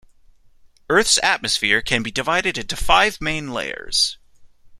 [0.89, 4.17] Earth's atmosphere can be divided into five main layers.